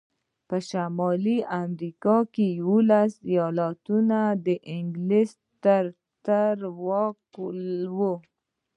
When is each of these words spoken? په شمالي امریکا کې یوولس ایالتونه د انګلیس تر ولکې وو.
په 0.47 0.57
شمالي 0.69 1.37
امریکا 1.63 2.17
کې 2.33 2.45
یوولس 2.59 3.11
ایالتونه 3.29 4.19
د 4.45 4.47
انګلیس 4.75 5.31
تر 6.31 6.55
ولکې 6.83 7.63
وو. 7.95 8.13